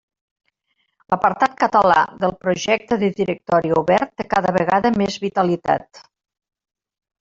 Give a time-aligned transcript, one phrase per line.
[1.13, 6.07] L'apartat català del Projecte de Directori Obert té cada vegada més vitalitat.